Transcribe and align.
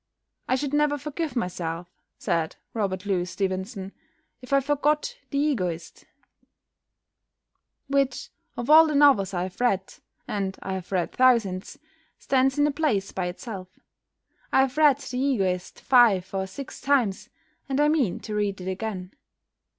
"I 0.47 0.55
should 0.55 0.73
never 0.73 0.97
forgive 0.97 1.35
myself," 1.35 1.87
said 2.17 2.55
Robert 2.73 3.05
Louis 3.05 3.25
Stevenson, 3.29 3.91
"if 4.41 4.51
I 4.51 4.59
forgot 4.59 5.15
'The 5.29 5.37
Egoist,' 5.37 6.05
which, 7.87 8.29
of 8.57 8.67
all 8.67 8.87
the 8.87 8.95
novels 8.95 9.31
I 9.35 9.43
have 9.43 9.61
read 9.61 9.93
(and 10.27 10.57
I 10.63 10.73
have 10.73 10.91
read 10.91 11.11
thousands), 11.11 11.77
stands 12.17 12.57
in 12.57 12.65
a 12.65 12.71
place 12.71 13.11
by 13.11 13.27
itself. 13.27 13.77
I 14.51 14.61
have 14.61 14.75
read 14.75 14.97
'The 14.97 15.19
Egoist' 15.19 15.79
five 15.81 16.33
or 16.33 16.47
six 16.47 16.81
times, 16.81 17.29
and 17.69 17.79
I 17.79 17.87
mean 17.87 18.19
to 18.21 18.33
read 18.33 18.59
it 18.59 18.67
again." 18.67 19.11